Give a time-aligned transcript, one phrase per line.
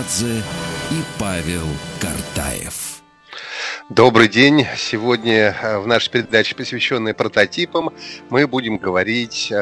[0.00, 0.42] Махарадзе
[0.92, 1.66] и Павел
[2.00, 3.02] Картаев.
[3.90, 4.64] Добрый день.
[4.76, 7.90] Сегодня э, в нашей передаче, посвященной прототипам,
[8.30, 9.52] мы будем говорить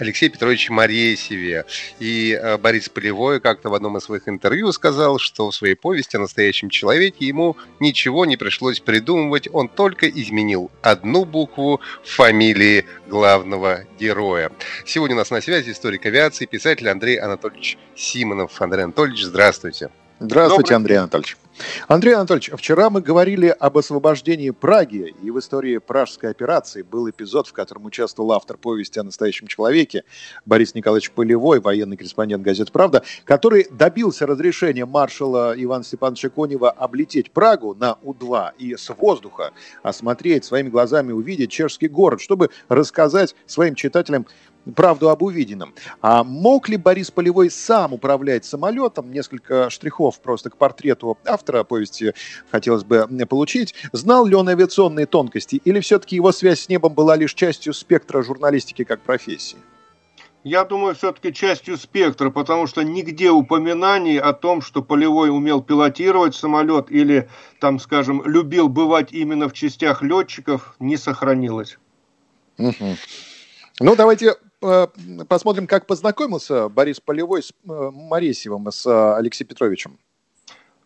[0.00, 1.64] о Алексее Петровиче Моресеве.
[1.98, 6.16] И э, Борис Полевой как-то в одном из своих интервью сказал, что в своей повести
[6.16, 12.86] о настоящем человеке ему ничего не пришлось придумывать, он только изменил одну букву в фамилии
[13.06, 14.50] главного героя.
[14.84, 18.60] Сегодня у нас на связи историк авиации, писатель Андрей Анатольевич Симонов.
[18.60, 19.90] Андрей Анатольевич, здравствуйте.
[20.20, 20.76] Здравствуйте, Добрый...
[20.76, 21.36] Андрей Анатольевич.
[21.86, 27.46] Андрей Анатольевич, вчера мы говорили об освобождении Праги, и в истории Пражской операции был эпизод,
[27.46, 30.04] в котором участвовал автор повести о настоящем человеке
[30.46, 37.30] Борис Николаевич Полевой, военный корреспондент газеты «Правда», который добился разрешения маршала Ивана Степановича Конева облететь
[37.30, 43.74] Прагу на У-2 и с воздуха осмотреть, своими глазами увидеть чешский город, чтобы рассказать своим
[43.74, 44.26] читателям
[44.72, 45.74] правду об увиденном.
[46.00, 49.12] А мог ли Борис Полевой сам управлять самолетом?
[49.12, 52.14] Несколько штрихов просто к портрету автора повести
[52.50, 53.74] хотелось бы получить.
[53.92, 58.22] Знал ли он авиационные тонкости или все-таки его связь с небом была лишь частью спектра
[58.22, 59.58] журналистики как профессии?
[60.44, 66.34] Я думаю, все-таки частью спектра, потому что нигде упоминаний о том, что Полевой умел пилотировать
[66.34, 71.78] самолет или, там, скажем, любил бывать именно в частях летчиков, не сохранилось.
[72.58, 72.96] Угу.
[73.80, 74.34] Ну, давайте
[75.28, 79.98] посмотрим, как познакомился Борис Полевой с э, Моресьевым, с э, Алексеем Петровичем.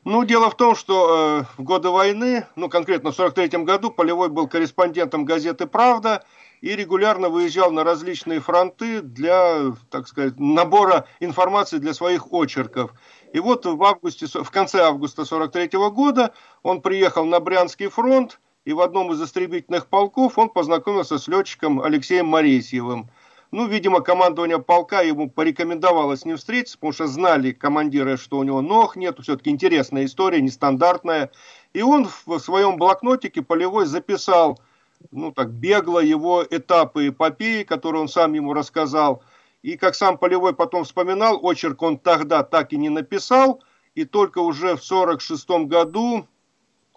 [0.04, 4.28] Ну, дело в том, что э, в годы войны, ну, конкретно в 43 году, Полевой
[4.28, 6.24] был корреспондентом газеты «Правда»
[6.60, 12.94] и регулярно выезжал на различные фронты для, так сказать, набора информации для своих очерков.
[13.32, 18.72] И вот в, августе, в конце августа 43 года он приехал на Брянский фронт, и
[18.72, 23.10] в одном из истребительных полков он познакомился с летчиком Алексеем Моресьевым.
[23.50, 28.42] Ну, видимо, командование полка ему порекомендовало с ним встретиться, потому что знали командиры, что у
[28.42, 31.30] него ног нет, все-таки интересная история, нестандартная.
[31.72, 34.60] И он в своем блокнотике полевой записал,
[35.10, 39.22] ну так, бегло его этапы эпопеи, которые он сам ему рассказал.
[39.62, 43.62] И как сам Полевой потом вспоминал, очерк он тогда так и не написал,
[43.94, 46.28] и только уже в 1946 году,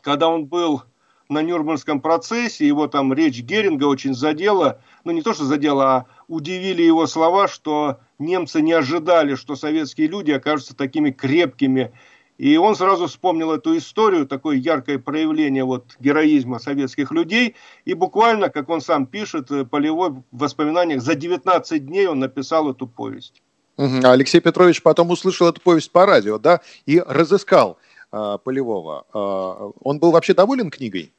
[0.01, 0.83] когда он был
[1.31, 6.05] на Нюрнбергском процессе, его там речь Геринга очень задела, ну не то что задела, а
[6.27, 11.91] удивили его слова, что немцы не ожидали, что советские люди окажутся такими крепкими.
[12.37, 17.55] И он сразу вспомнил эту историю, такое яркое проявление вот героизма советских людей.
[17.85, 22.71] И буквально, как он сам пишет, э, Полевой в воспоминаниях, за 19 дней он написал
[22.71, 23.41] эту повесть.
[23.77, 27.77] Алексей Петрович потом услышал эту повесть по радио, да, и разыскал
[28.11, 29.05] э, Полевого.
[29.13, 31.13] Э, он был вообще доволен книгой?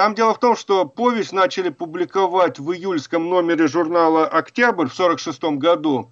[0.00, 5.58] Там дело в том, что повесть начали публиковать в июльском номере журнала «Октябрь» в 1946
[5.58, 6.10] году.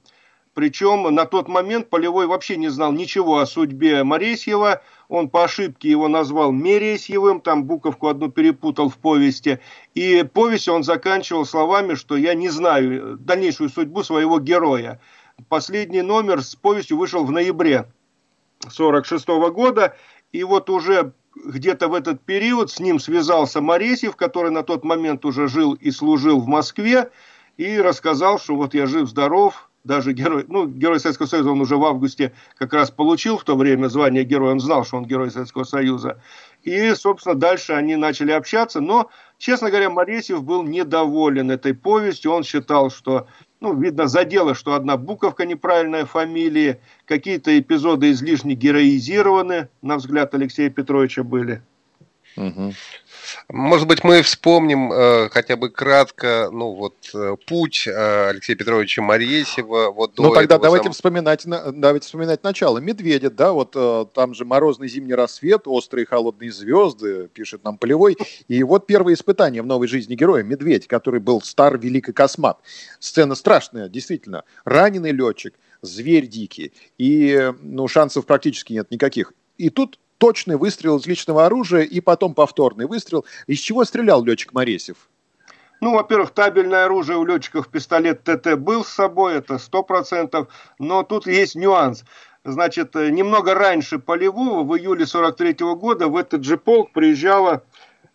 [0.52, 4.82] Причем на тот момент Полевой вообще не знал ничего о судьбе Моресьева.
[5.08, 9.58] Он по ошибке его назвал Мересьевым, там буковку одну перепутал в повести.
[9.94, 15.00] И повесть он заканчивал словами, что я не знаю дальнейшую судьбу своего героя.
[15.48, 17.86] Последний номер с повестью вышел в ноябре
[18.66, 19.96] 1946 года.
[20.30, 25.24] И вот уже где-то в этот период с ним связался Моресьев, который на тот момент
[25.24, 27.10] уже жил и служил в Москве,
[27.56, 31.84] и рассказал, что вот я жив-здоров, даже герой, ну, герой Советского Союза он уже в
[31.84, 35.64] августе как раз получил в то время звание героя, он знал, что он герой Советского
[35.64, 36.20] Союза.
[36.62, 42.44] И, собственно, дальше они начали общаться, но, честно говоря, Моресьев был недоволен этой повестью, он
[42.44, 43.26] считал, что
[43.60, 50.70] ну, видно, задело, что одна буковка неправильная фамилии, какие-то эпизоды излишне героизированы, на взгляд Алексея
[50.70, 51.62] Петровича были.
[52.36, 52.72] Угу.
[53.48, 59.02] Может быть, мы вспомним э, хотя бы кратко, ну вот э, путь э, Алексея Петровича
[59.02, 59.90] Моресева.
[59.90, 60.92] Вот ну тогда давайте сам...
[60.92, 62.78] вспоминать, давайте вспоминать начало.
[62.78, 68.16] Медведя, да, вот э, там же морозный зимний рассвет, острые холодные звезды, пишет нам Полевой.
[68.48, 72.58] И вот первое испытание в новой жизни героя Медведь, который был стар, велик и космат.
[72.98, 74.44] Сцена страшная, действительно.
[74.64, 79.32] Раненый летчик, зверь дикий, и ну шансов практически нет никаких.
[79.56, 83.24] И тут точный выстрел из личного оружия и потом повторный выстрел.
[83.46, 85.08] Из чего стрелял летчик Моресев?
[85.80, 90.48] Ну, во-первых, табельное оружие у летчиков пистолет ТТ был с собой, это сто процентов,
[90.78, 92.04] но тут есть нюанс.
[92.44, 97.62] Значит, э, немного раньше Полевого, в июле 43 года, в этот же полк приезжала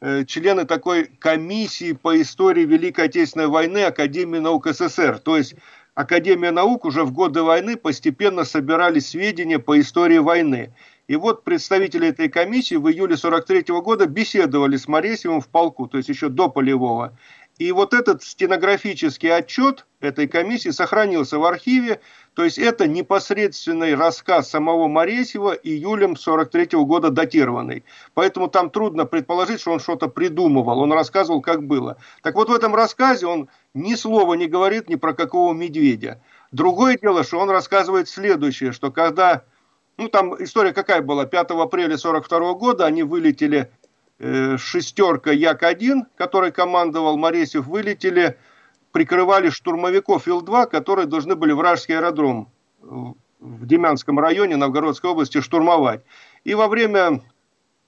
[0.01, 5.19] э, члены такой комиссии по истории Великой Отечественной войны Академии наук СССР.
[5.19, 5.55] То есть
[5.95, 10.73] Академия наук уже в годы войны постепенно собирали сведения по истории войны.
[11.07, 15.97] И вот представители этой комиссии в июле 43 года беседовали с Моресевым в полку, то
[15.97, 17.17] есть еще до Полевого.
[17.59, 21.99] И вот этот стенографический отчет этой комиссии сохранился в архиве,
[22.33, 27.83] то есть это непосредственный рассказ самого Моресева июлем 43 -го года датированный.
[28.15, 31.97] Поэтому там трудно предположить, что он что-то придумывал, он рассказывал, как было.
[32.23, 36.21] Так вот в этом рассказе он ни слова не говорит ни про какого медведя.
[36.51, 39.43] Другое дело, что он рассказывает следующее, что когда,
[39.97, 43.71] ну там история какая была, 5 апреля 42 года они вылетели
[44.19, 48.37] э, шестерка Як-1, который командовал Моресев, вылетели,
[48.91, 52.49] прикрывали штурмовиков Ил-2, которые должны были вражеский аэродром
[52.81, 56.01] в Демянском районе Новгородской области штурмовать.
[56.43, 57.21] И во время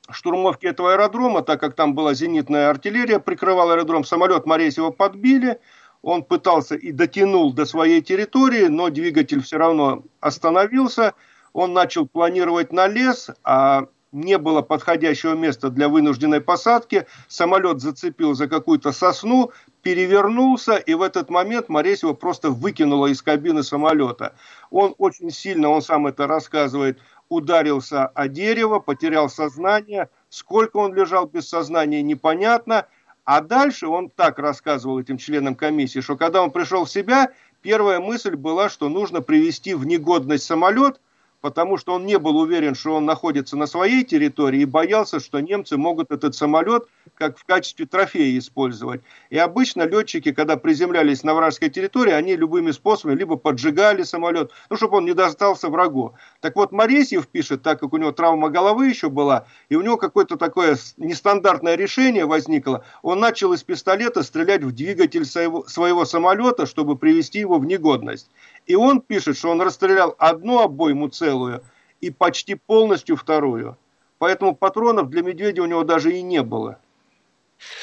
[0.09, 5.59] штурмовки этого аэродрома, так как там была зенитная артиллерия, прикрывал аэродром, самолет Моресева подбили,
[6.01, 11.13] он пытался и дотянул до своей территории, но двигатель все равно остановился,
[11.55, 18.33] он начал планировать на лес, а не было подходящего места для вынужденной посадки, самолет зацепил
[18.33, 24.35] за какую-то сосну, перевернулся, и в этот момент Моресева просто выкинуло из кабины самолета.
[24.69, 26.99] Он очень сильно, он сам это рассказывает,
[27.29, 30.09] ударился о дерево, потерял сознание.
[30.27, 32.85] Сколько он лежал без сознания, непонятно.
[33.23, 37.31] А дальше он так рассказывал этим членам комиссии, что когда он пришел в себя,
[37.61, 40.99] первая мысль была, что нужно привести в негодность самолет,
[41.41, 45.39] потому что он не был уверен, что он находится на своей территории и боялся, что
[45.39, 49.01] немцы могут этот самолет как в качестве трофея использовать.
[49.29, 54.75] И обычно летчики, когда приземлялись на вражеской территории, они любыми способами либо поджигали самолет, ну,
[54.75, 56.13] чтобы он не достался врагу.
[56.41, 59.97] Так вот, Моресьев пишет, так как у него травма головы еще была, и у него
[59.97, 66.65] какое-то такое нестандартное решение возникло, он начал из пистолета стрелять в двигатель своего, своего самолета,
[66.65, 68.29] чтобы привести его в негодность.
[68.65, 71.63] И он пишет, что он расстрелял одну обойму целую
[72.01, 73.77] и почти полностью вторую.
[74.17, 76.79] Поэтому патронов для медведя у него даже и не было.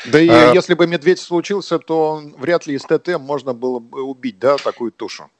[0.06, 0.52] Да и а...
[0.52, 4.92] если бы медведь случился, то вряд ли из ТТ можно было бы убить, да, такую
[4.92, 5.30] тушу.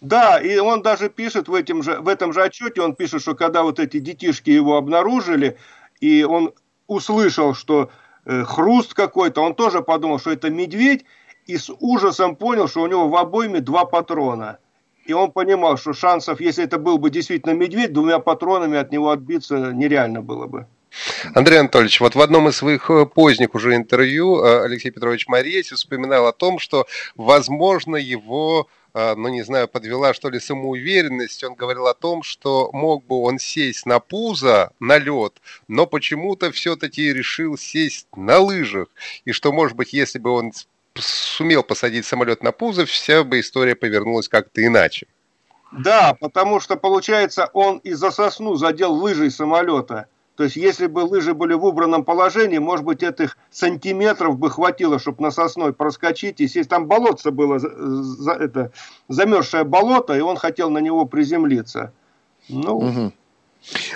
[0.00, 3.34] Да, и он даже пишет в, этом же, в этом же отчете, он пишет, что
[3.34, 5.58] когда вот эти детишки его обнаружили,
[6.00, 6.54] и он
[6.86, 7.90] услышал, что
[8.24, 11.04] э, хруст какой-то, он тоже подумал, что это медведь,
[11.46, 14.58] и с ужасом понял, что у него в обойме два патрона–
[15.08, 19.10] и он понимал, что шансов, если это был бы действительно медведь, двумя патронами от него
[19.10, 20.66] отбиться нереально было бы.
[21.34, 25.68] Андрей Анатольевич, вот в одном из своих э, поздних уже интервью э, Алексей Петрович Морейс
[25.72, 31.42] вспоминал о том, что, возможно, его э, ну, не знаю, подвела, что ли, самоуверенность.
[31.42, 35.34] Он говорил о том, что мог бы он сесть на пузо, на лед,
[35.68, 38.88] но почему-то все-таки решил сесть на лыжах.
[39.24, 40.52] И что, может быть, если бы он
[41.00, 45.06] сумел посадить самолет на пузо, вся бы история повернулась как-то иначе.
[45.72, 50.06] Да, потому что, получается, он из-за сосну задел лыжей самолета.
[50.36, 55.00] То есть, если бы лыжи были в убранном положении, может быть, этих сантиметров бы хватило,
[55.00, 56.38] чтобы на сосной проскочить.
[56.38, 58.70] Если там болотце было, за, это,
[59.08, 61.92] замерзшее болото, и он хотел на него приземлиться.
[62.48, 63.12] Ну, угу.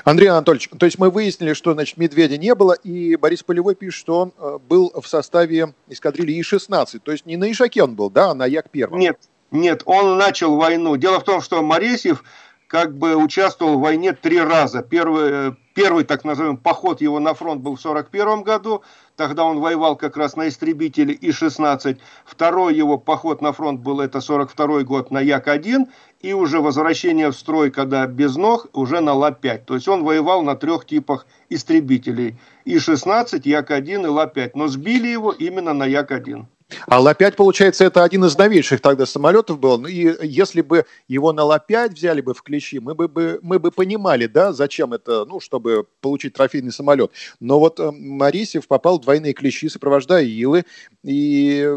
[0.04, 4.00] Андрей Анатольевич, то есть мы выяснили, что значит, медведя не было, и Борис Полевой пишет,
[4.00, 7.00] что он э, был в составе эскадрильи И-16.
[7.02, 8.96] То есть не на Ишаке он был, да, а на Як-1.
[8.96, 9.18] Нет,
[9.50, 10.96] нет, он начал войну.
[10.96, 12.24] Дело в том, что Моресьев
[12.66, 14.82] как бы участвовал в войне три раза.
[14.82, 18.82] Первый, э, первый так называемый поход его на фронт был в 1941 году,
[19.16, 21.98] Тогда он воевал как раз на истребителе И-16.
[22.24, 25.86] Второй его поход на фронт был это 42 год на Як-1.
[26.20, 29.64] И уже возвращение в строй, когда без ног, уже на Ла-5.
[29.66, 32.36] То есть он воевал на трех типах истребителей.
[32.64, 34.52] И-16, Як-1 и Ла-5.
[34.54, 36.46] Но сбили его именно на Як-1.
[36.86, 39.78] А Ла-5, получается, это один из новейших тогда самолетов был.
[39.78, 43.70] Ну и если бы его на Ла-5 взяли бы в клещи, мы бы, мы бы
[43.70, 47.12] понимали, да, зачем это, ну, чтобы получить трофейный самолет.
[47.40, 50.64] Но вот э, Марисев попал в двойные клещи, сопровождая Илы.
[51.04, 51.68] И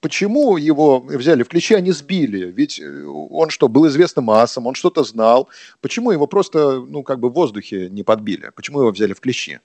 [0.00, 2.50] почему его взяли в клещи, а не сбили?
[2.50, 5.48] Ведь э, он что, был известным асом, он что-то знал.
[5.80, 8.50] Почему его просто, ну, как бы в воздухе не подбили?
[8.54, 9.60] Почему его взяли в клещи?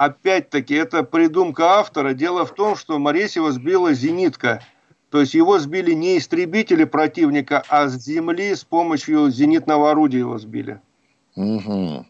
[0.00, 2.14] Опять-таки, это придумка автора.
[2.14, 4.62] Дело в том, что Моресева сбила зенитка.
[5.10, 10.38] То есть его сбили не истребители противника, а с земли с помощью зенитного орудия его
[10.38, 10.80] сбили.
[11.36, 12.06] Угу.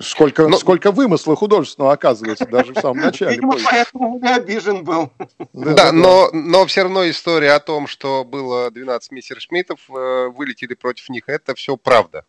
[0.00, 0.56] Сколько, но...
[0.56, 3.32] сколько вымысла художественного оказывается даже в самом начале.
[3.32, 5.10] Видимо, поэтому я обижен был.
[5.52, 10.74] Да, да, но, но все равно история о том, что было 12 мессершмиттов, э, вылетели
[10.74, 12.24] против них, это все правда.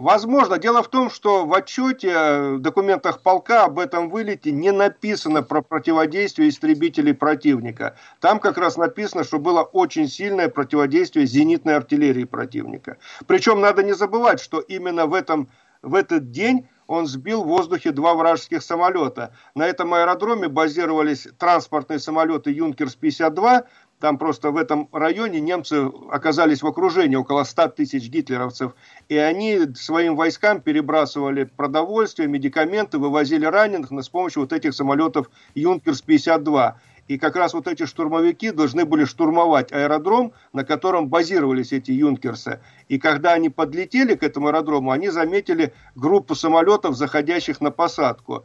[0.00, 0.56] Возможно.
[0.58, 5.42] Дело в том, что в отчете, э, в документах полка об этом вылете не написано
[5.42, 7.94] про противодействие истребителей противника.
[8.18, 12.96] Там как раз написано, что было очень сильное противодействие зенитной артиллерии противника.
[13.26, 15.50] Причем надо не забывать, что именно в, этом,
[15.82, 19.34] в этот день он сбил в воздухе два вражеских самолета.
[19.54, 23.64] На этом аэродроме базировались транспортные самолеты «Юнкерс-52»,
[24.00, 28.72] там просто в этом районе немцы оказались в окружении около 100 тысяч гитлеровцев,
[29.08, 36.74] и они своим войскам перебрасывали продовольствие, медикаменты, вывозили раненых с помощью вот этих самолетов «Юнкерс-52».
[37.08, 42.60] И как раз вот эти штурмовики должны были штурмовать аэродром, на котором базировались эти юнкерсы.
[42.88, 48.44] И когда они подлетели к этому аэродрому, они заметили группу самолетов, заходящих на посадку.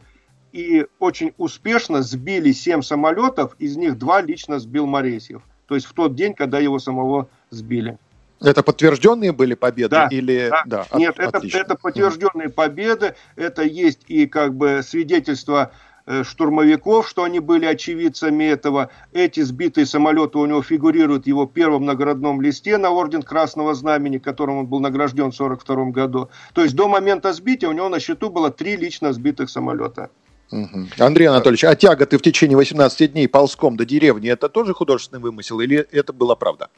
[0.55, 5.41] И очень успешно сбили 7 самолетов, из них два лично сбил Моресьев.
[5.67, 7.97] То есть в тот день, когда его самого сбили.
[8.39, 10.85] Это подтвержденные были победы да, или да.
[10.89, 13.15] да Нет, от, это, это подтвержденные победы.
[13.35, 15.73] Это есть и как бы свидетельство
[16.07, 18.89] Э, штурмовиков, что они были очевидцами этого.
[19.11, 24.19] Эти сбитые самолеты у него фигурируют в его первом наградном листе на орден Красного Знамени,
[24.19, 26.29] которым он был награжден в 1942 году.
[26.53, 30.11] То есть до момента сбития у него на счету было три лично сбитых самолета.
[30.51, 30.87] Угу.
[30.99, 35.21] Андрей Анатольевич, а тяга ты в течение 18 дней ползком до деревни, это тоже художественный
[35.21, 36.69] вымысел или это была правда?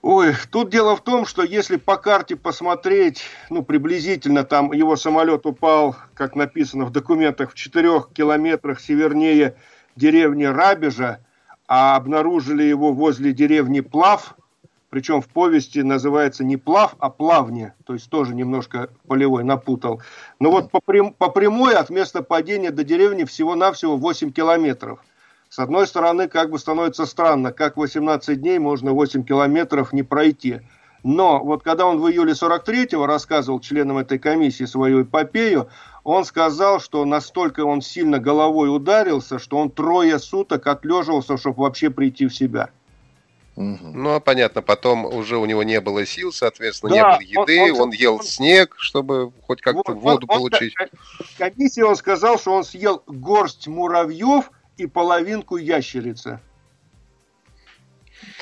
[0.00, 5.44] Ой, тут дело в том, что если по карте посмотреть, ну, приблизительно там его самолет
[5.44, 9.56] упал, как написано в документах, в четырех километрах севернее
[9.96, 11.18] деревни Рабежа,
[11.66, 14.36] а обнаружили его возле деревни Плав,
[14.90, 20.00] причем в повести называется не Плав, а Плавни, то есть тоже немножко полевой напутал.
[20.40, 25.00] Но вот по, прям, по прямой от места падения до деревни всего-навсего 8 километров.
[25.50, 30.60] С одной стороны, как бы становится странно, как 18 дней можно 8 километров не пройти.
[31.04, 35.68] Но вот когда он в июле 43-го рассказывал членам этой комиссии свою эпопею,
[36.02, 41.90] он сказал, что настолько он сильно головой ударился, что он трое суток отлеживался, чтобы вообще
[41.90, 42.70] прийти в себя.
[43.60, 47.72] Ну, а понятно, потом уже у него не было сил, соответственно, да, не было еды,
[47.72, 50.74] он, он, он ел он, снег, чтобы хоть как-то вот, воду он, получить.
[50.80, 50.86] Он,
[51.36, 56.40] комиссии он сказал, что он съел горсть муравьев, и половинку ящерицы.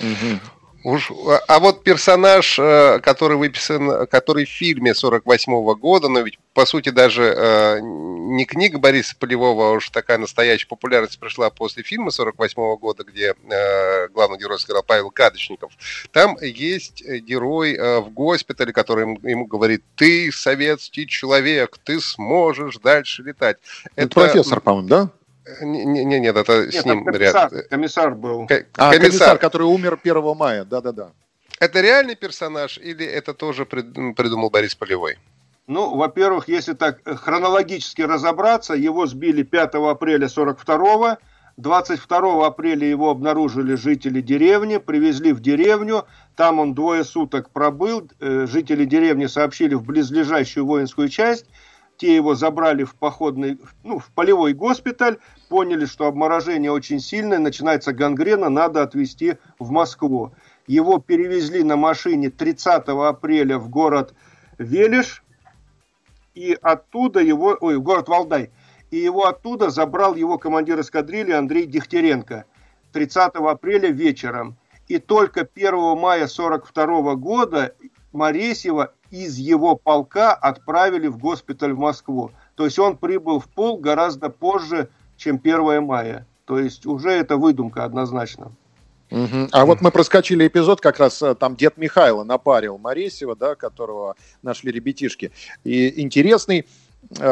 [0.00, 0.40] Угу.
[0.86, 1.10] Уж,
[1.48, 6.64] а вот персонаж, э, который выписан, который в фильме 48 -го года, но ведь по
[6.64, 12.12] сути даже э, не книга Бориса Полевого, а уж такая настоящая популярность пришла после фильма
[12.12, 15.72] 48 -го года, где э, главный герой сыграл Павел Кадочников.
[16.12, 23.24] Там есть герой в госпитале, который ему, ему говорит, ты советский человек, ты сможешь дальше
[23.24, 23.56] летать.
[23.96, 25.10] Это, Это профессор, по-моему, да?
[25.60, 27.68] Не, не, нет, это нет, с ним комиссар, ряд.
[27.68, 28.46] Комиссар был.
[28.46, 29.00] К- а, комиссар.
[29.00, 31.12] комиссар, который умер 1 мая, да-да-да.
[31.60, 35.18] Это реальный персонаж или это тоже придумал Борис Полевой?
[35.66, 41.18] Ну, во-первых, если так э, хронологически разобраться, его сбили 5 апреля 42
[41.56, 46.04] 22 апреля его обнаружили жители деревни, привезли в деревню,
[46.36, 51.46] там он двое суток пробыл, э, жители деревни сообщили в близлежащую воинскую часть,
[51.96, 57.92] те его забрали в походный, ну, в полевой госпиталь, поняли, что обморожение очень сильное, начинается
[57.92, 60.32] гангрена, надо отвезти в Москву.
[60.66, 64.14] Его перевезли на машине 30 апреля в город
[64.58, 65.22] Велиш,
[66.34, 68.50] и оттуда его, ой, в город Валдай,
[68.90, 72.44] и его оттуда забрал его командир эскадрильи Андрей Дегтяренко
[72.92, 74.56] 30 апреля вечером.
[74.88, 77.74] И только 1 мая 42 года
[78.12, 82.30] Моресьева из его полка отправили в госпиталь в Москву.
[82.54, 86.26] То есть он прибыл в пол гораздо позже, чем 1 мая.
[86.44, 88.52] То есть уже это выдумка однозначно.
[89.10, 89.48] Угу.
[89.52, 94.16] А вот мы проскочили эпизод, как раз э, там дед Михайло напарил Моресева, да, которого
[94.42, 95.30] нашли ребятишки.
[95.62, 96.66] И интересный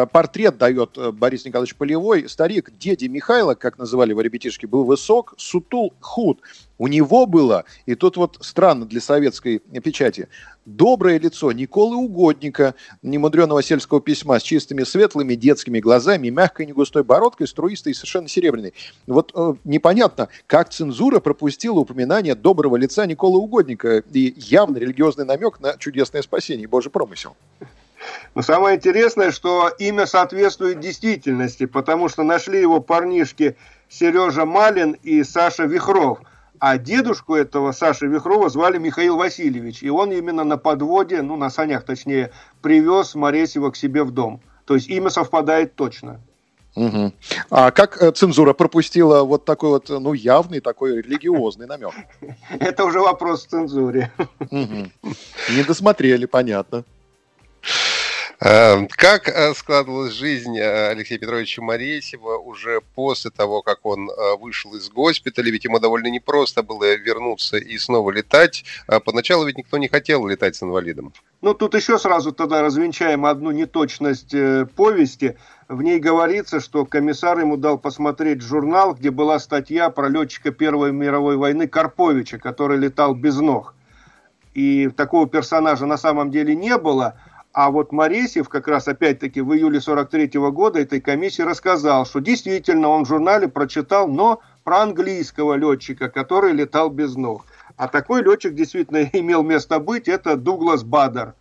[0.06, 2.28] портрет дает э, Борис Николаевич Полевой.
[2.28, 6.40] Старик деди Михайла, как называли его ребятишки, был высок, сутул, худ.
[6.76, 10.28] У него было, и тут вот странно для советской печати,
[10.64, 17.46] доброе лицо Николы Угодника, немудренного сельского письма с чистыми светлыми детскими глазами, мягкой негустой бородкой,
[17.46, 18.74] струистой и совершенно серебряной.
[19.06, 25.60] Вот э, непонятно, как цензура пропустила упоминание доброго лица Николы Угодника и явный религиозный намек
[25.60, 27.36] на чудесное спасение Божий промысел.
[28.34, 33.56] Но самое интересное, что имя соответствует действительности, потому что нашли его парнишки
[33.88, 36.18] Сережа Малин и Саша Вихров.
[36.58, 39.82] А дедушку этого Саши Вихрова звали Михаил Васильевич.
[39.82, 42.30] И он именно на подводе, ну на санях точнее,
[42.62, 44.40] привез Моресева к себе в дом.
[44.64, 46.20] То есть имя совпадает точно.
[46.76, 47.12] Угу.
[47.50, 51.92] А как э, цензура пропустила вот такой вот, ну, явный такой религиозный намек?
[52.58, 54.10] Это уже вопрос к цензуре.
[54.50, 56.84] Не досмотрели, понятно.
[58.40, 64.10] Э, как э, складывалась жизнь э, Алексея Петровича Моресева уже после того, как он
[64.40, 65.50] вышел из госпиталя?
[65.50, 68.64] Ведь ему довольно непросто было вернуться и снова летать.
[69.04, 71.12] Поначалу ведь никто не хотел летать с инвалидом.
[71.42, 74.34] Ну, тут еще сразу тогда развенчаем одну неточность
[74.74, 75.36] повести.
[75.68, 80.92] В ней говорится, что комиссар ему дал посмотреть журнал, где была статья про летчика Первой
[80.92, 83.74] мировой войны Карповича, который летал без ног.
[84.54, 87.14] И такого персонажа на самом деле не было–
[87.54, 92.18] а вот Моресьев как раз опять-таки в июле 43 -го года этой комиссии рассказал, что
[92.18, 97.46] действительно он в журнале прочитал, но про английского летчика, который летал без ног.
[97.76, 101.34] А такой летчик действительно имел место быть, это Дуглас Бадер,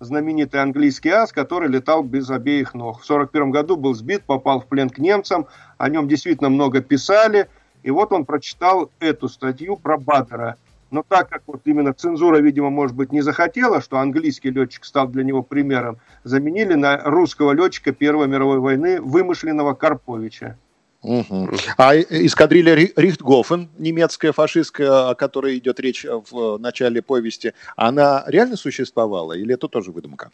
[0.00, 3.02] знаменитый английский ас, который летал без обеих ног.
[3.02, 7.46] В 41 году был сбит, попал в плен к немцам, о нем действительно много писали,
[7.82, 10.56] и вот он прочитал эту статью про Бадера–
[10.90, 15.08] но так как вот именно цензура, видимо, может быть, не захотела, что английский летчик стал
[15.08, 20.56] для него примером, заменили на русского летчика Первой мировой войны вымышленного Карповича.
[21.02, 21.50] Угу.
[21.76, 29.34] А эскадрилья Рихтгофен, немецкая фашистская, о которой идет речь в начале повести, она реально существовала
[29.34, 30.30] или это тоже выдумка?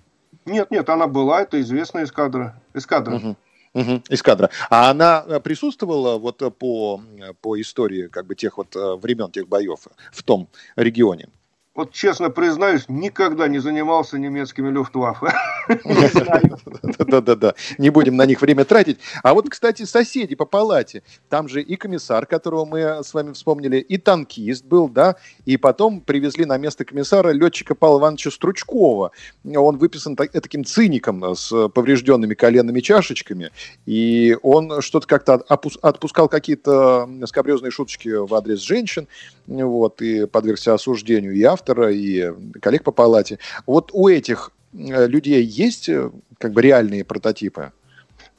[0.46, 2.60] Нет, нет, она была, это известная эскадра.
[2.72, 3.16] эскадра.
[3.16, 3.36] Угу.
[3.74, 4.50] Угу, эскадра.
[4.70, 9.30] А она э, присутствовала вот э, по, э, по истории как бы тех вот времен,
[9.32, 11.28] тех боев в том регионе?
[11.74, 15.34] Вот честно признаюсь, никогда не занимался немецкими люфтваффе.
[16.98, 18.98] Да-да-да, не будем на них время тратить.
[19.22, 21.02] А вот, кстати, соседи по палате.
[21.28, 25.16] Там же и комиссар, которого мы с вами вспомнили, и танкист был, да,
[25.46, 29.10] и потом привезли на место комиссара летчика Павла Ивановича Стручкова.
[29.44, 33.50] Он выписан таким циником с поврежденными коленными чашечками,
[33.84, 39.08] и он что-то как-то отпускал какие-то скобрезные шуточки в адрес женщин,
[39.46, 43.38] вот, и подвергся осуждению и автора, и коллег по палате.
[43.66, 47.72] Вот у этих э, людей есть э, как бы реальные прототипы?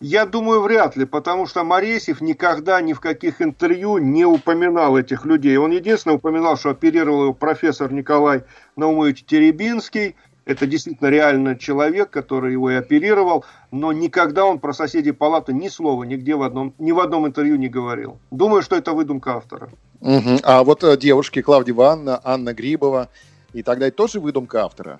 [0.01, 5.25] Я думаю, вряд ли, потому что Моресев никогда ни в каких интервью не упоминал этих
[5.25, 5.55] людей.
[5.57, 8.43] Он единственное упоминал, что оперировал его профессор Николай
[8.75, 10.15] Наумович Теребинский,
[10.45, 15.67] это действительно реально человек, который его и оперировал, но никогда он про соседей палаты ни
[15.69, 18.19] слова нигде в одном, ни в одном интервью не говорил.
[18.29, 19.69] Думаю, что это выдумка автора.
[20.01, 20.39] Угу.
[20.43, 23.10] А вот э, девушки Клавдия Ивановна, Анна Грибова
[23.53, 24.99] и так далее, тоже выдумка автора?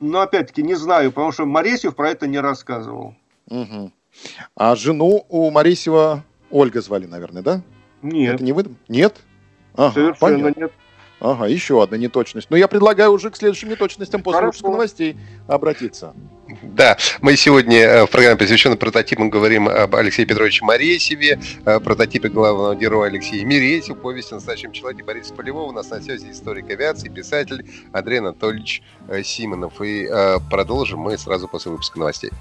[0.00, 3.14] Но опять-таки не знаю, потому что Моресьев про это не рассказывал.
[3.48, 3.92] Угу.
[4.56, 7.62] А жену у Моресьева Ольга звали, наверное, да?
[8.02, 8.36] Нет.
[8.36, 8.76] Это не выдум?
[8.88, 9.16] Нет?
[9.74, 10.60] Ага, Совершенно понятно.
[10.60, 10.72] нет.
[11.24, 12.48] Ага, еще одна неточность.
[12.50, 14.58] Но я предлагаю уже к следующим неточностям после Хорошо.
[14.58, 15.16] выпуска новостей
[15.48, 16.12] обратиться.
[16.62, 22.28] Да, мы сегодня э, в программе, посвященной прототипам, говорим об Алексее Петровиче Моресеве, э, прототипе
[22.28, 25.70] главного героя Алексея Миресев, повести о настоящем человеке Бориса Полевого.
[25.70, 29.80] У нас на связи историк авиации, писатель Андрей Анатольевич э, Симонов.
[29.80, 30.06] И
[30.50, 32.32] продолжим мы сразу после выпуска новостей.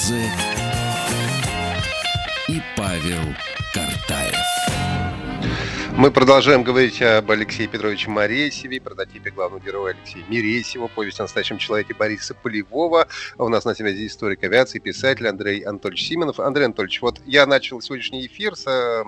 [0.00, 0.30] Меладзе
[2.48, 3.34] и Павел
[3.74, 4.34] Картаев.
[5.96, 11.58] Мы продолжаем говорить об Алексее Петровиче Моресеве, прототипе главного героя Алексея Миресева, повесть о настоящем
[11.58, 13.06] человеке Бориса Полевого.
[13.36, 16.40] У нас на связи историк авиации, писатель Андрей Анатольевич Симонов.
[16.40, 19.04] Андрей Анатольевич, вот я начал сегодняшний эфир с э,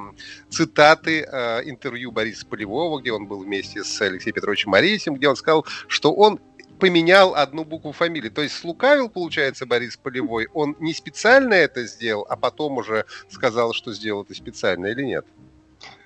[0.51, 5.37] цитаты э, интервью Бориса Полевого, где он был вместе с Алексеем Петровичем Моресевым, где он
[5.37, 6.41] сказал, что он
[6.83, 8.29] поменял одну букву фамилии.
[8.29, 10.49] То есть слукавил, получается, Борис Полевой.
[10.53, 15.25] Он не специально это сделал, а потом уже сказал, что сделал это специально или нет?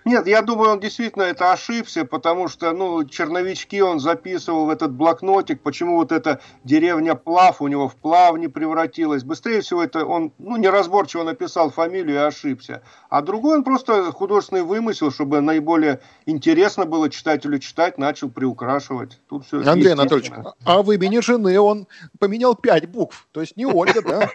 [0.06, 4.92] Нет, я думаю, он действительно это ошибся, потому что, ну, черновички он записывал в этот
[4.92, 9.24] блокнотик, почему вот эта деревня Плав у него в Плавне превратилась.
[9.24, 12.82] Быстрее всего это он, ну, неразборчиво написал фамилию и ошибся.
[13.10, 19.20] А другой он просто художественный вымысел, чтобы наиболее интересно было читателю читать, начал приукрашивать.
[19.28, 20.30] Тут все Андрей Анатольевич,
[20.64, 21.88] а в имени жены он
[22.20, 24.30] поменял пять букв, то есть не Ольга, да?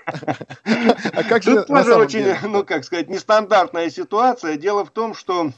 [1.14, 4.58] А как же тоже очень, ну, как сказать, нестандартная ситуация.
[4.58, 5.52] Дело в том, что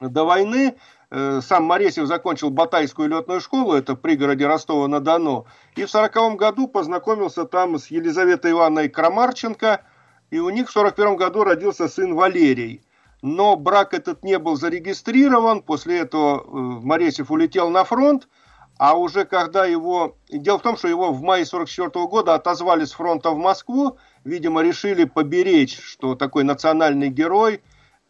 [0.00, 0.76] до войны
[1.10, 6.68] э, сам Моресев закончил Батайскую летную школу, это в пригороде Ростова-на-Дону, и в 40 году
[6.68, 9.84] познакомился там с Елизаветой Ивановной Крамарченко,
[10.30, 12.82] и у них в 41 году родился сын Валерий.
[13.22, 18.28] Но брак этот не был зарегистрирован, после этого э, Моресев улетел на фронт,
[18.76, 20.16] а уже когда его...
[20.28, 24.62] Дело в том, что его в мае 44 года отозвали с фронта в Москву, видимо,
[24.62, 27.62] решили поберечь, что такой национальный герой,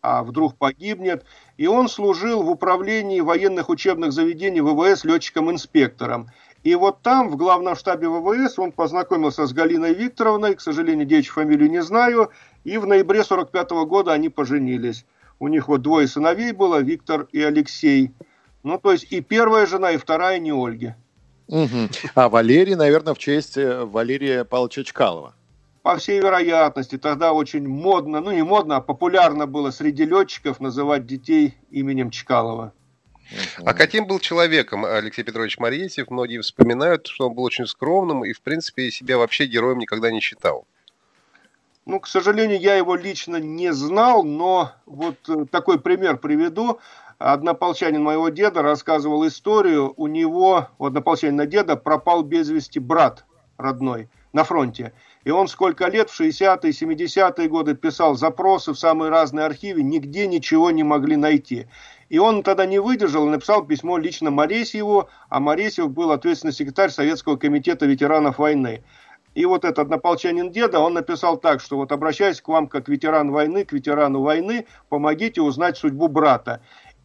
[0.05, 1.25] а вдруг погибнет
[1.57, 6.29] и он служил в управлении военных учебных заведений ВВС летчиком-инспектором.
[6.63, 11.35] И вот там, в главном штабе ВВС, он познакомился с Галиной Викторовной, к сожалению, девичью
[11.35, 12.31] фамилию не знаю,
[12.65, 15.05] и в ноябре 45 года они поженились.
[15.39, 18.13] У них вот двое сыновей было, Виктор и Алексей.
[18.63, 20.95] Ну, то есть и первая жена, и вторая не Ольги.
[21.49, 21.89] Угу.
[22.15, 25.35] А Валерий, наверное, в честь э, Валерия Павловича Чкалова.
[25.85, 31.05] По всей вероятности, тогда очень модно, ну не модно, а популярно было среди летчиков называть
[31.05, 32.73] детей именем Чкалова.
[33.63, 36.09] А каким был человеком Алексей Петрович Моресьев?
[36.09, 40.21] Многие вспоминают, что он был очень скромным и, в принципе, себя вообще героем никогда не
[40.21, 40.67] считал.
[41.85, 46.81] Ну, к сожалению, я его лично не знал, но вот э, такой пример приведу.
[47.19, 49.93] Однополчанин моего деда рассказывал историю.
[49.99, 53.27] У него, у однополчанина деда, пропал без вести брат
[53.59, 54.93] родной на фронте.
[55.23, 60.27] И он сколько лет, в 60-е, 70-е годы писал запросы в самые разные архивы, нигде
[60.27, 61.67] ничего не могли найти.
[62.11, 66.91] И он тогда не выдержал и написал письмо лично Моресьеву, а Моресьев был ответственный секретарь
[66.91, 68.83] Советского комитета ветеранов войны.
[69.35, 73.31] И вот этот однополчанин деда, он написал так, что вот обращаюсь к вам как ветеран
[73.31, 76.61] войны, к ветерану войны, помогите узнать судьбу брата.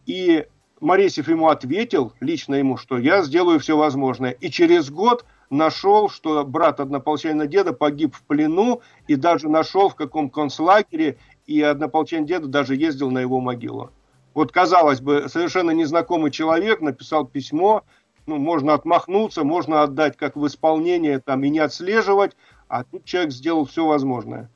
[0.06, 0.46] И
[0.80, 4.32] Моресьев ему ответил, лично ему, что я сделаю все возможное.
[4.32, 9.96] И через год нашел, что брат однополчанина деда погиб в плену, и даже нашел в
[9.96, 13.90] каком концлагере, и однополчанин деда даже ездил на его могилу.
[14.32, 17.82] Вот, казалось бы, совершенно незнакомый человек написал письмо,
[18.26, 22.36] ну, можно отмахнуться, можно отдать как в исполнение там, и не отслеживать,
[22.68, 24.48] а тут человек сделал все возможное.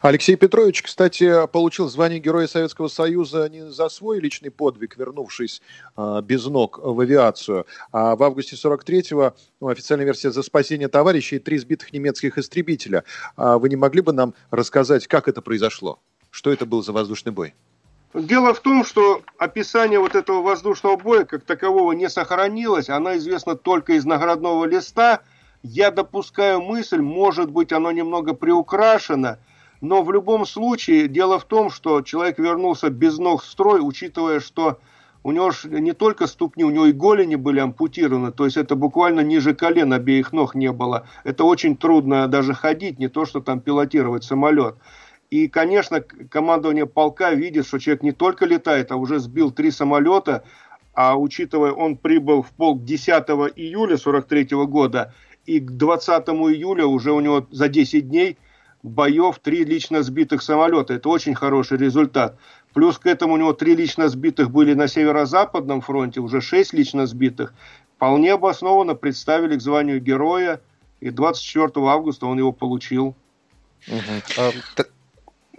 [0.00, 5.60] Алексей Петрович, кстати, получил звание Героя Советского Союза не за свой личный подвиг, вернувшись
[5.96, 11.36] э, без ног в авиацию, а в августе 43-го ну, официальная версия за спасение товарищей
[11.36, 13.04] и три сбитых немецких истребителя.
[13.36, 15.98] А вы не могли бы нам рассказать, как это произошло?
[16.30, 17.54] Что это был за воздушный бой?
[18.14, 22.88] Дело в том, что описание вот этого воздушного боя как такового не сохранилось.
[22.88, 25.20] Оно известно только из наградного листа.
[25.68, 29.40] Я допускаю мысль, может быть, оно немного приукрашено,
[29.80, 34.38] но в любом случае дело в том, что человек вернулся без ног в строй, учитывая,
[34.38, 34.78] что
[35.24, 39.20] у него не только ступни, у него и голени были ампутированы, то есть это буквально
[39.20, 41.08] ниже колен обеих ног не было.
[41.24, 44.76] Это очень трудно даже ходить, не то что там пилотировать самолет.
[45.30, 50.44] И, конечно, командование полка видит, что человек не только летает, а уже сбил три самолета,
[50.94, 53.08] а учитывая, он прибыл в полк 10
[53.56, 55.12] июля 43 года,
[55.46, 58.36] и к 20 июля уже у него за 10 дней
[58.82, 60.94] боев три лично сбитых самолета.
[60.94, 62.38] Это очень хороший результат.
[62.72, 67.06] Плюс к этому у него три лично сбитых были на северо-западном фронте, уже шесть лично
[67.06, 67.54] сбитых.
[67.96, 70.60] Вполне обоснованно представили к званию героя,
[71.00, 73.14] и 24 августа он его получил.
[73.88, 74.84] Угу.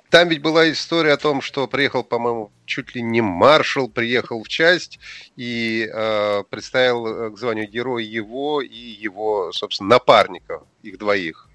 [0.09, 4.47] Там ведь была история о том, что приехал, по-моему, чуть ли не маршал, приехал в
[4.47, 4.99] часть
[5.35, 11.49] и э, представил э, к званию героя его и его, собственно, напарника, их двоих.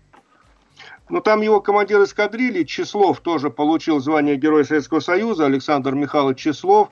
[1.08, 6.90] Ну, там его командир эскадрильи, Числов, тоже получил звание Героя Советского Союза, Александр Михайлович Числов.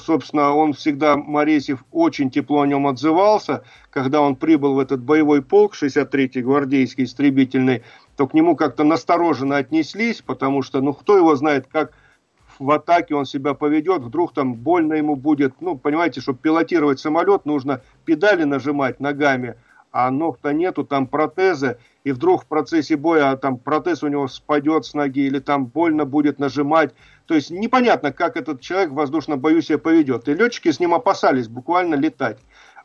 [0.00, 3.62] Собственно, он всегда, Моресев, очень тепло о нем отзывался.
[3.90, 7.82] Когда он прибыл в этот боевой полк, 63-й гвардейский истребительный,
[8.16, 11.92] то к нему как-то настороженно отнеслись, потому что, ну, кто его знает, как
[12.58, 15.54] в атаке он себя поведет, вдруг там больно ему будет.
[15.60, 19.56] Ну, понимаете, чтобы пилотировать самолет, нужно педали нажимать ногами,
[19.90, 24.26] а ног-то нету, там протезы, и вдруг в процессе боя а там протез у него
[24.28, 26.94] спадет с ноги, или там больно будет нажимать.
[27.26, 30.28] То есть непонятно, как этот человек в воздушном бою себя поведет.
[30.28, 32.38] И летчики с ним опасались буквально летать.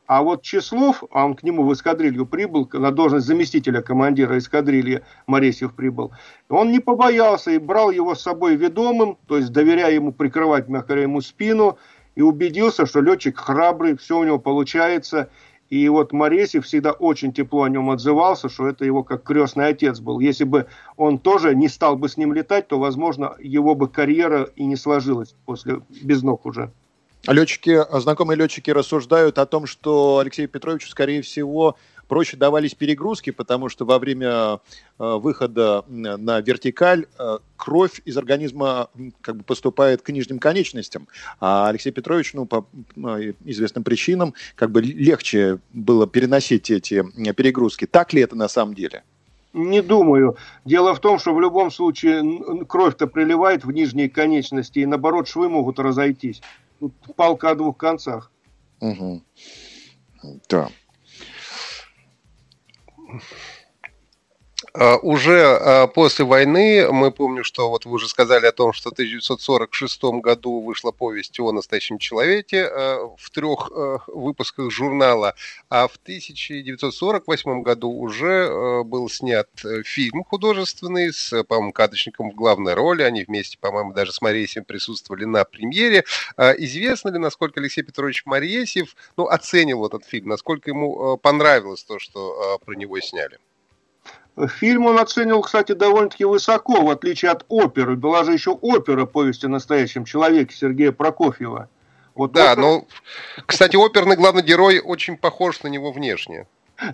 [0.08, 5.04] А вот Числов, а он к нему в эскадрилью прибыл, на должность заместителя командира эскадрильи
[5.28, 6.14] Моресьев прибыл,
[6.48, 10.94] он не побоялся и брал его с собой ведомым, то есть доверяя ему прикрывать, мягко
[10.94, 11.78] ему спину,
[12.16, 15.30] и убедился, что летчик храбрый, все у него получается.
[15.70, 20.00] И вот Моресьев всегда очень тепло о нем отзывался, что это его как крестный отец
[20.00, 20.22] был.
[20.22, 24.44] Если бы он тоже не стал бы с ним летать, то, возможно, его бы карьера
[24.56, 26.72] и не сложилась после без ног уже.
[27.26, 31.76] Летчики, знакомые летчики рассуждают о том, что Алексею Петровичу, скорее всего,
[32.08, 34.60] проще давались перегрузки, потому что во время э,
[34.98, 38.90] выхода на вертикаль э, кровь из организма
[39.22, 41.08] как бы поступает к нижним конечностям.
[41.40, 42.66] А Алексей Петрович, ну, по
[43.46, 47.04] известным причинам, как бы легче было переносить эти
[47.34, 47.86] перегрузки.
[47.86, 49.04] Так ли это на самом деле?
[49.54, 50.38] Не думаю.
[50.66, 55.50] Дело в том, что в любом случае кровь-то приливает в нижние конечности, и наоборот швы
[55.50, 56.42] могут разойтись.
[56.80, 58.32] Тут палка о двух концах.
[58.80, 59.22] Угу.
[60.50, 60.70] Да.
[64.80, 68.92] А, уже а, после войны мы помним, что вот вы уже сказали о том, что
[68.92, 73.72] в 1946 году вышла повесть о настоящем человеке а, в трех
[74.06, 75.34] выпусках журнала,
[75.70, 82.76] а в 1948 году уже был снят э, фильм художественный с, по-моему, Кадочником в главной
[82.76, 83.02] роли.
[83.02, 86.04] Они вместе, по-моему, даже с Моресием присутствовали на премьере.
[86.38, 92.60] Известно ли, насколько Алексей Петрович Моресев ну, оценил этот фильм, насколько ему понравилось то, что
[92.64, 93.40] про него сняли?
[94.46, 97.96] Фильм он оценил, кстати, довольно-таки высоко, в отличие от оперы.
[97.96, 101.70] Была же еще опера «Повесть о настоящем человеке» Сергея Прокофьева.
[102.14, 102.62] Вот да, опер...
[102.62, 102.88] но,
[103.48, 106.46] кстати, оперный главный герой очень похож на него внешне.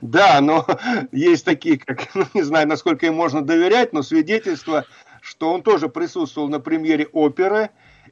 [0.02, 0.66] Да, но
[1.12, 4.86] есть такие, как, ну, не знаю, насколько им можно доверять, но свидетельство,
[5.22, 7.72] что он тоже присутствовал на премьере оперы,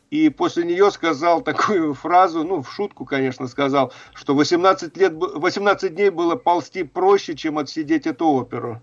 [0.10, 5.96] и после нее сказал такую фразу, ну, в шутку, конечно, сказал, что 18, лет, 18
[5.96, 8.82] дней было ползти проще, чем отсидеть эту оперу.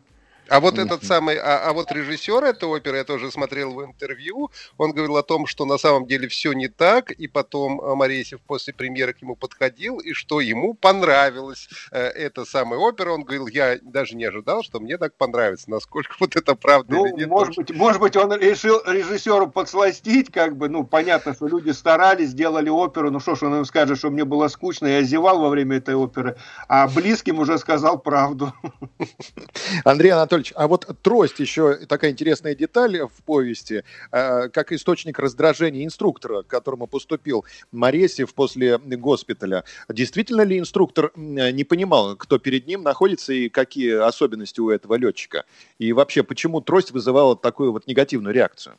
[0.48, 4.50] А вот этот самый, а, а вот режиссер этой оперы, я тоже смотрел в интервью,
[4.78, 8.40] он говорил о том, что на самом деле все не так, и потом а, Моресев
[8.40, 13.12] после премьеры к нему подходил, и что ему понравилась э, эта самая опера.
[13.12, 15.70] Он говорил, я даже не ожидал, что мне так понравится.
[15.70, 17.28] Насколько вот это правда ну, или нет?
[17.28, 22.30] Может быть, может быть, он решил режиссеру подсластить, как бы, ну, понятно, что люди старались,
[22.30, 25.48] сделали оперу, ну что ж, он им скажет, что мне было скучно, я зевал во
[25.48, 26.36] время этой оперы,
[26.68, 28.52] а близким уже сказал правду.
[29.84, 35.18] Андрей Анатольевич, Анатольевич, а вот трость еще такая интересная деталь в повести, э, как источник
[35.18, 39.64] раздражения инструктора, к которому поступил Моресев после госпиталя.
[39.88, 45.44] Действительно ли инструктор не понимал, кто перед ним находится и какие особенности у этого летчика?
[45.78, 48.76] И вообще, почему трость вызывала такую вот негативную реакцию?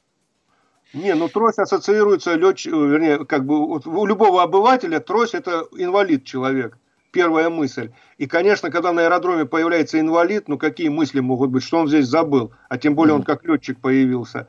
[0.93, 2.65] Не, ну трость ассоциируется, летч...
[2.65, 6.77] вернее, как бы у любого обывателя трость это инвалид человек
[7.11, 7.91] первая мысль.
[8.17, 12.07] И, конечно, когда на аэродроме появляется инвалид, ну какие мысли могут быть, что он здесь
[12.07, 14.47] забыл, а тем более он как летчик появился.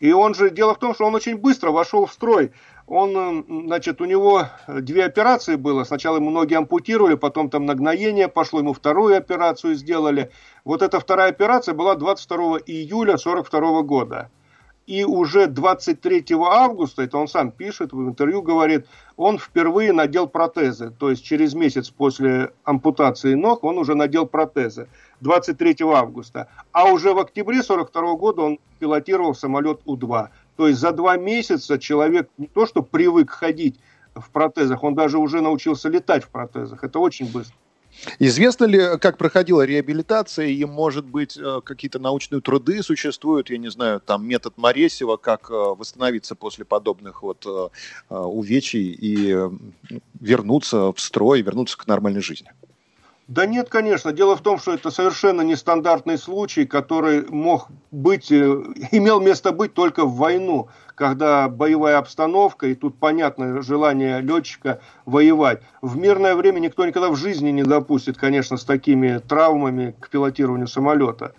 [0.00, 2.50] И он же, дело в том, что он очень быстро вошел в строй.
[2.88, 5.84] Он, значит, у него две операции было.
[5.84, 10.32] Сначала ему ноги ампутировали, потом там нагноение пошло, ему вторую операцию сделали.
[10.64, 14.28] Вот эта вторая операция была 22 июля 42 года.
[14.86, 20.90] И уже 23 августа, это он сам пишет, в интервью говорит, он впервые надел протезы.
[20.90, 24.88] То есть через месяц после ампутации ног он уже надел протезы.
[25.20, 26.48] 23 августа.
[26.72, 30.28] А уже в октябре 42 года он пилотировал самолет У-2.
[30.56, 33.78] То есть за два месяца человек не то что привык ходить
[34.14, 36.82] в протезах, он даже уже научился летать в протезах.
[36.82, 37.56] Это очень быстро.
[38.18, 43.70] Известно ли, как проходила реабилитация, и, может быть, э, какие-то научные труды существуют, я не
[43.70, 49.36] знаю, там метод Моресева, как э, восстановиться после подобных вот э, увечий и
[50.20, 52.50] вернуться в строй, вернуться к нормальной жизни?
[53.28, 54.12] Да нет, конечно.
[54.12, 58.36] Дело в том, что это совершенно нестандартный случай, который мог быть, э,
[58.90, 65.62] имел место быть только в войну, когда боевая обстановка, и тут понятно желание летчика воевать.
[65.80, 70.66] В мирное время никто никогда в жизни не допустит, конечно, с такими травмами к пилотированию
[70.66, 71.34] самолета.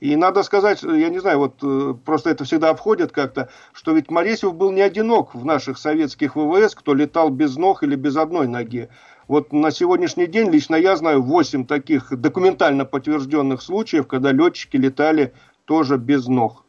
[0.00, 4.10] И надо сказать, я не знаю, вот э, просто это всегда обходят как-то, что ведь
[4.10, 8.46] Моресев был не одинок в наших советских ВВС, кто летал без ног или без одной
[8.46, 8.90] ноги.
[9.28, 15.32] Вот на сегодняшний день лично я знаю 8 таких документально подтвержденных случаев, когда летчики летали
[15.64, 16.62] тоже без ног.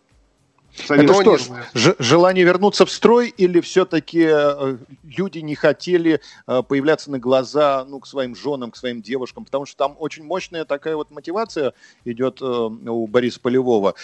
[0.90, 7.10] Это что ж, желание вернуться в строй или все-таки э, люди не хотели э, появляться
[7.10, 9.46] на глаза ну, к своим женам, к своим девушкам?
[9.46, 11.74] Потому что там очень мощная такая вот мотивация
[12.06, 13.96] идет э, у Бориса Полевого,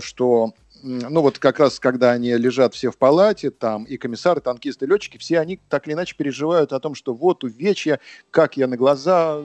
[0.00, 4.86] что ну вот как раз, когда они лежат все в палате, там и комиссары, танкисты,
[4.86, 8.76] летчики, все они так или иначе переживают о том, что вот увечья, как я на
[8.76, 9.40] глаза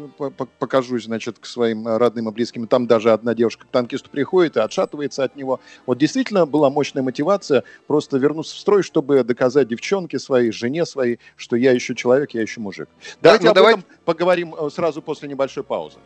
[0.59, 2.67] покажусь, значит, к своим родным и близким.
[2.67, 5.59] Там даже одна девушка к танкисту приходит и отшатывается от него.
[5.85, 11.19] Вот действительно была мощная мотивация просто вернуться в строй, чтобы доказать девчонке своей, жене своей,
[11.35, 12.89] что я еще человек, я еще мужик.
[13.21, 13.73] Давайте ну, об давай...
[13.73, 15.97] этом поговорим э, сразу после небольшой паузы.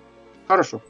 [0.47, 0.81] Хорошо.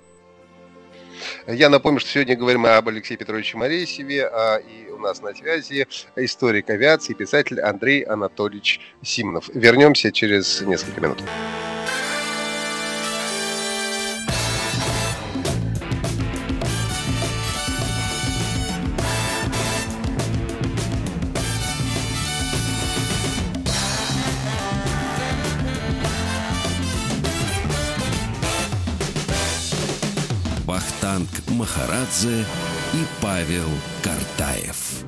[1.48, 5.88] Я напомню, что сегодня говорим об Алексее Петровиче Морейсеве, а, и у нас на связи
[6.16, 9.50] историк авиации, писатель Андрей Анатольевич Симонов.
[9.54, 11.20] Вернемся через несколько минут.
[31.70, 32.46] Махарадзе
[32.94, 33.70] и Павел
[34.04, 35.04] Картаев.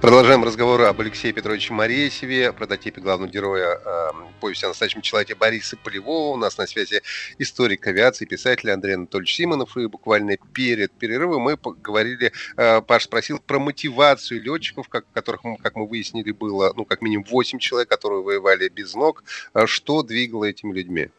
[0.00, 5.76] Продолжаем разговор об Алексее Петровиче Моресеве, прототипе главного героя э, повести о настоящем человеке Бориса
[5.76, 6.34] Полевого.
[6.34, 7.02] У нас на связи
[7.38, 9.76] историк авиации, писатель Андрей Анатольевич Симонов.
[9.76, 15.74] И буквально перед перерывом мы поговорили, э, Паш спросил про мотивацию летчиков, как, которых, как
[15.74, 19.24] мы выяснили, было ну, как минимум 8 человек, которые воевали без ног.
[19.52, 21.10] Э, что двигало этими людьми?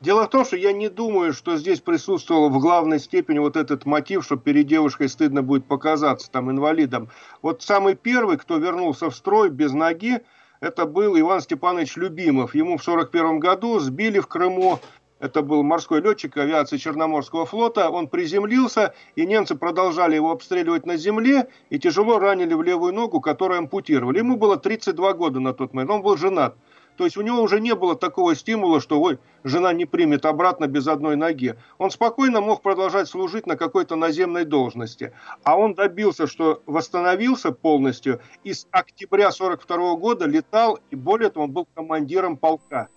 [0.00, 3.86] Дело в том, что я не думаю, что здесь присутствовал в главной степени вот этот
[3.86, 7.08] мотив, что перед девушкой стыдно будет показаться там инвалидом.
[7.40, 10.20] Вот самый первый, кто вернулся в строй без ноги,
[10.60, 12.54] это был Иван Степанович Любимов.
[12.54, 14.80] Ему в 1941 году сбили в Крыму
[15.18, 17.88] это был морской летчик авиации Черноморского флота.
[17.88, 23.20] Он приземлился, и немцы продолжали его обстреливать на земле и тяжело ранили в левую ногу,
[23.20, 24.18] которую ампутировали.
[24.18, 26.56] Ему было 32 года на тот момент, он был женат.
[26.96, 30.66] То есть у него уже не было такого стимула, что ой, жена не примет обратно
[30.66, 31.54] без одной ноги.
[31.78, 35.12] Он спокойно мог продолжать служить на какой-то наземной должности.
[35.44, 41.44] А он добился, что восстановился полностью и с октября 42 года летал, и более того,
[41.44, 42.88] он был командиром полка.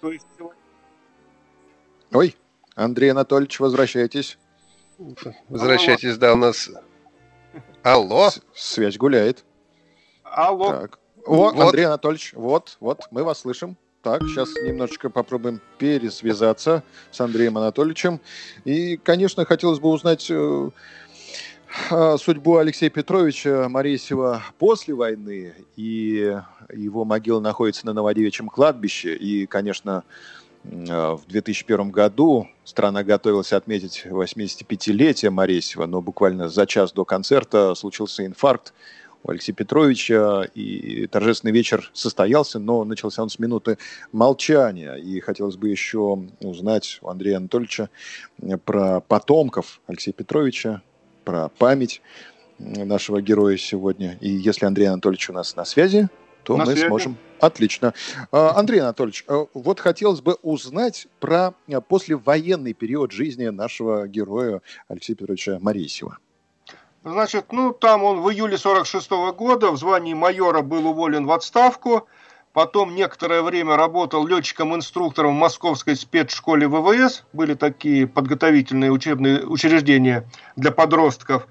[0.00, 0.26] То есть...
[2.12, 2.36] Ой,
[2.74, 4.38] Андрей Анатольевич, возвращайтесь.
[5.48, 6.70] Возвращайтесь, да, у нас...
[7.82, 8.30] Алло?
[8.30, 9.44] С связь гуляет.
[10.24, 10.70] Алло.
[10.70, 10.98] Так.
[11.26, 11.60] О, вот.
[11.60, 13.76] Андрей Анатольевич, вот, вот, мы вас слышим.
[14.02, 18.20] Так, сейчас немножечко попробуем пересвязаться с Андреем Анатольевичем.
[18.64, 20.70] И, конечно, хотелось бы узнать э,
[22.18, 25.54] судьбу Алексея Петровича Моресева после войны.
[25.74, 26.38] И
[26.72, 29.16] его могила находится на Новодевичьем кладбище.
[29.16, 30.04] И, конечно,
[30.62, 37.74] э, в 2001 году страна готовилась отметить 85-летие Моресева, но буквально за час до концерта
[37.74, 38.72] случился инфаркт
[39.28, 43.78] Алексея Петровича, и торжественный вечер состоялся, но начался он с минуты
[44.12, 44.94] молчания.
[44.94, 47.90] И хотелось бы еще узнать у Андрея Анатольевича
[48.64, 50.82] про потомков Алексея Петровича,
[51.24, 52.02] про память
[52.58, 54.16] нашего героя сегодня.
[54.20, 56.08] И если Андрей Анатольевич у нас на связи,
[56.42, 56.86] то на мы связи.
[56.86, 57.16] сможем.
[57.40, 57.92] Отлично.
[58.30, 61.54] А, Андрей Анатольевич, а, вот хотелось бы узнать про
[61.88, 66.18] послевоенный период жизни нашего героя Алексея Петровича Моресева.
[67.06, 71.30] Значит, ну, там он в июле 46 -го года в звании майора был уволен в
[71.30, 72.08] отставку.
[72.52, 77.22] Потом некоторое время работал летчиком-инструктором в московской спецшколе ВВС.
[77.32, 81.46] Были такие подготовительные учебные учреждения для подростков.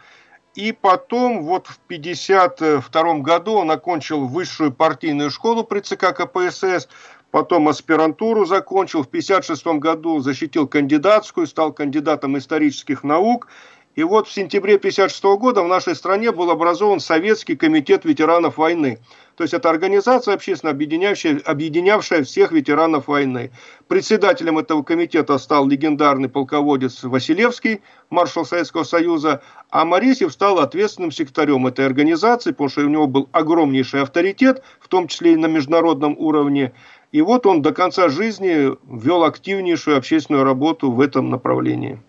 [0.55, 6.89] И потом, вот в 1952 году он окончил высшую партийную школу при ЦК КПСС,
[7.31, 13.47] потом аспирантуру закончил, в 1956 году защитил кандидатскую, стал кандидатом исторических наук–
[13.95, 18.99] и вот в сентябре 1956 года в нашей стране был образован Советский комитет ветеранов войны.
[19.37, 23.51] То есть это организация общественно объединяющая, объединявшая всех ветеранов войны.
[23.87, 31.65] Председателем этого комитета стал легендарный полководец Василевский, маршал Советского Союза, а Моресев стал ответственным секретарем
[31.65, 36.17] этой организации, потому что у него был огромнейший авторитет, в том числе и на международном
[36.17, 36.73] уровне.
[37.13, 42.01] И вот он до конца жизни вел активнейшую общественную работу в этом направлении.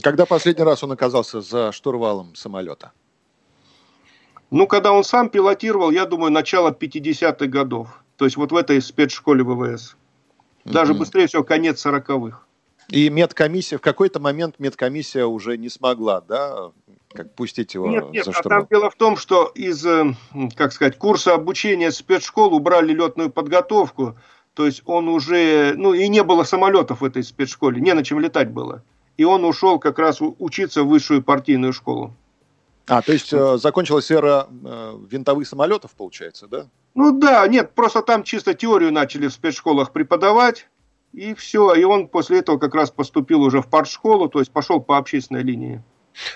[0.00, 2.92] Когда последний раз он оказался за штурвалом самолета?
[4.50, 8.02] Ну, когда он сам пилотировал, я думаю, начало 50-х годов.
[8.16, 9.96] То есть вот в этой спецшколе ВВС.
[10.64, 10.98] Даже mm-hmm.
[10.98, 12.40] быстрее всего, конец 40-х.
[12.88, 16.72] И медкомиссия, в какой-то момент медкомиссия уже не смогла, да,
[17.14, 18.58] как пустить его нет, нет, за штурвал?
[18.58, 20.14] А там дело в том, что из, э,
[20.56, 24.18] как сказать, курса обучения спецшкол убрали летную подготовку,
[24.54, 28.20] то есть он уже, ну и не было самолетов в этой спецшколе, не на чем
[28.20, 28.82] летать было
[29.16, 32.14] и он ушел как раз учиться в высшую партийную школу.
[32.88, 36.66] А, то есть э, закончилась эра э, винтовых самолетов, получается, да?
[36.94, 40.66] Ну да, нет, просто там чисто теорию начали в спецшколах преподавать,
[41.12, 41.74] и все.
[41.74, 45.42] И он после этого как раз поступил уже в партшколу, то есть пошел по общественной
[45.42, 45.82] линии.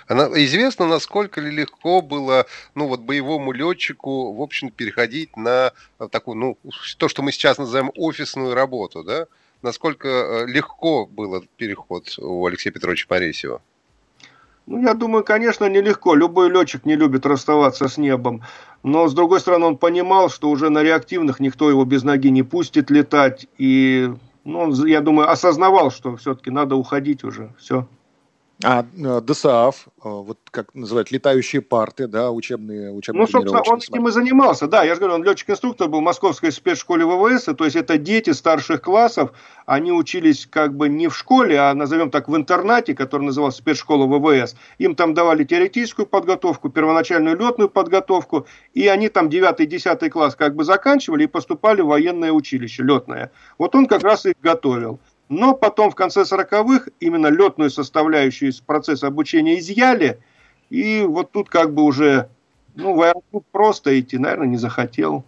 [0.07, 5.73] Она, известно, насколько ли легко было, ну, вот боевому летчику, в общем, переходить на
[6.11, 6.59] такую, ну,
[6.97, 9.27] то, что мы сейчас называем офисную работу, да?
[9.63, 13.61] Насколько э, легко был переход у Алексея Петровича Поресева?
[14.67, 16.15] Ну, я думаю, конечно, нелегко.
[16.15, 18.43] Любой летчик не любит расставаться с небом.
[18.83, 22.43] Но, с другой стороны, он понимал, что уже на реактивных никто его без ноги не
[22.43, 23.47] пустит летать.
[23.59, 24.13] И,
[24.45, 27.55] ну, он, я думаю, осознавал, что все-таки надо уходить уже.
[27.59, 27.87] Все.
[28.65, 33.79] А э, ДСАФ, э, вот как называют, летающие парты, да, учебные, учебные Ну, собственно, он
[33.79, 37.65] этим и занимался, да, я же говорю, он летчик-инструктор был в московской спецшколе ВВС, то
[37.65, 39.33] есть это дети старших классов,
[39.67, 44.07] они учились как бы не в школе, а назовем так в интернате, который назывался спецшкола
[44.07, 44.57] ВВС.
[44.79, 50.65] Им там давали теоретическую подготовку, первоначальную летную подготовку, и они там 9-10 класс как бы
[50.65, 53.33] заканчивали и поступали в военное училище летное.
[53.59, 54.99] Вот он как раз их готовил.
[55.29, 60.21] Но потом в конце 40-х именно летную составляющую из процесса обучения изъяли,
[60.71, 62.29] и вот тут как бы уже
[62.77, 65.25] ну, в аэропорт просто идти, наверное, не захотел.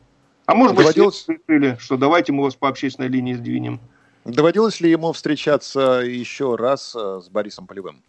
[0.47, 1.27] А может быть, Доводилось...
[1.29, 3.81] решили, что давайте мы вас по общественной линии сдвинем.
[4.25, 8.03] Доводилось ли ему встречаться еще раз э, с Борисом Полевым?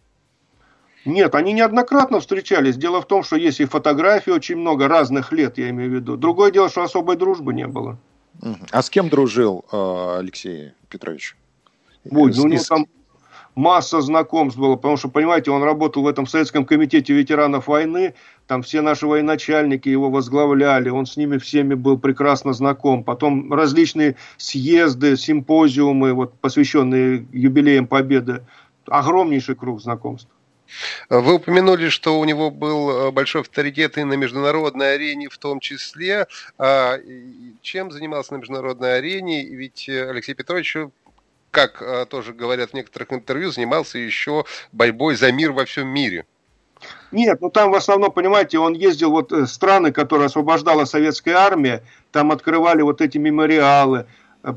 [1.04, 2.76] Нет, они неоднократно встречались.
[2.76, 6.16] Дело в том, что есть и фотографии очень много разных лет, я имею в виду.
[6.16, 7.98] Другое дело, что особой дружбы не было.
[8.70, 11.36] А с кем дружил э, Алексей Петрович?
[12.04, 12.86] Ой, ну, у него там
[13.54, 18.14] масса знакомств было, потому что, понимаете, он работал в этом Советском комитете ветеранов войны,
[18.46, 23.04] там все наши военачальники его возглавляли, он с ними всеми был прекрасно знаком.
[23.04, 28.42] Потом различные съезды, симпозиумы, вот, посвященные юбилеям Победы.
[28.86, 30.28] Огромнейший круг знакомств.
[31.08, 35.60] Вы упомянули, что у него был э, большой авторитет и на международной арене в том
[35.60, 36.26] числе.
[36.58, 36.98] А,
[37.62, 39.44] чем занимался на международной арене?
[39.44, 40.76] Ведь э, Алексей Петрович,
[41.50, 46.26] как э, тоже говорят в некоторых интервью, занимался еще борьбой за мир во всем мире.
[47.12, 51.82] Нет, ну там в основном, понимаете, он ездил вот страны, которые освобождала советская армия,
[52.12, 54.06] там открывали вот эти мемориалы,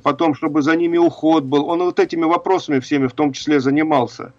[0.03, 1.67] потом, чтобы за ними уход был.
[1.67, 4.33] Он вот этими вопросами всеми в том числе занимался.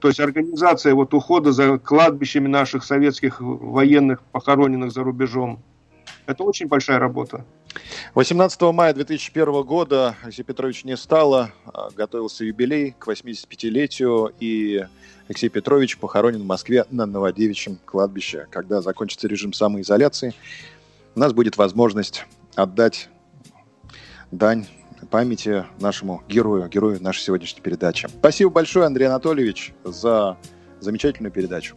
[0.00, 5.62] То есть организация вот ухода за кладбищами наших советских военных, похороненных за рубежом.
[6.26, 7.44] Это очень большая работа.
[8.14, 14.86] 18 мая 2001 года Алексей Петрович не стало, а готовился юбилей к 85-летию, и
[15.28, 18.46] Алексей Петрович похоронен в Москве на Новодевичьем кладбище.
[18.50, 20.34] Когда закончится режим самоизоляции,
[21.14, 23.08] у нас будет возможность отдать
[24.30, 24.66] дань
[25.10, 28.08] памяти нашему герою, герою нашей сегодняшней передачи.
[28.08, 30.36] Спасибо большое, Андрей Анатольевич, за
[30.80, 31.76] замечательную передачу.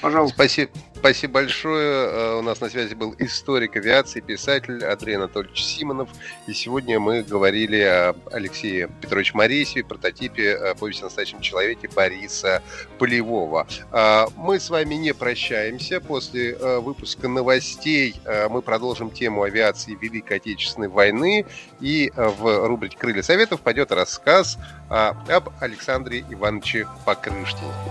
[0.00, 0.34] Пожалуйста.
[0.34, 0.70] Спасибо,
[1.00, 2.08] спасибо большое.
[2.08, 6.10] Э, у нас на связи был историк авиации, писатель Андрей Анатольевич Симонов.
[6.46, 12.62] И сегодня мы говорили о Алексее Петровиче Моресеве, прототипе э, повести о настоящем человеке Бориса
[12.98, 13.66] Полевого.
[13.92, 16.00] Э, мы с вами не прощаемся.
[16.00, 18.16] После выпуска новостей
[18.50, 21.46] мы продолжим тему авиации Великой Отечественной войны.
[21.80, 27.90] И в рубрике «Крылья Советов» пойдет рассказ об Александре Ивановиче Покрышкине.